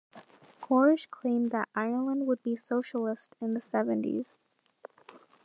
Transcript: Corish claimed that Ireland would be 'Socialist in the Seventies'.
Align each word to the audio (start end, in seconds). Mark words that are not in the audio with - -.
Corish 0.63 1.05
claimed 1.11 1.51
that 1.51 1.69
Ireland 1.75 2.25
would 2.25 2.41
be 2.41 2.55
'Socialist 2.55 3.35
in 3.39 3.51
the 3.51 3.61
Seventies'. 3.61 4.39